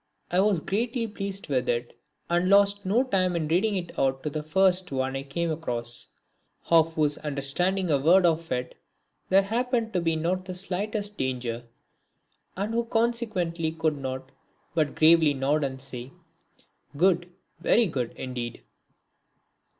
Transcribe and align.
I 0.31 0.39
was 0.39 0.61
greatly 0.61 1.05
pleased 1.05 1.47
with 1.47 1.69
it 1.69 1.95
and 2.27 2.49
lost 2.49 2.87
no 2.87 3.03
time 3.03 3.35
in 3.35 3.47
reading 3.47 3.75
it 3.75 3.99
out 3.99 4.23
to 4.23 4.31
the 4.31 4.41
first 4.41 4.91
one 4.91 5.15
I 5.15 5.21
came 5.21 5.51
across; 5.51 6.07
of 6.71 6.95
whose 6.95 7.19
understanding 7.19 7.91
a 7.91 7.99
word 7.99 8.25
of 8.25 8.51
it 8.51 8.73
there 9.29 9.43
happened 9.43 9.93
to 9.93 10.01
be 10.01 10.15
not 10.15 10.45
the 10.45 10.55
slightest 10.55 11.19
danger, 11.19 11.65
and 12.57 12.73
who 12.73 12.85
consequently 12.85 13.73
could 13.73 13.99
not 13.99 14.31
but 14.73 14.95
gravely 14.95 15.35
nod 15.35 15.63
and 15.63 15.79
say, 15.79 16.11
"Good, 16.97 17.29
very 17.61 17.85
good 17.85 18.13
indeed!" 18.13 18.63